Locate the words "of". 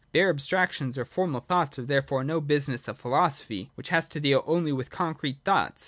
2.87-2.97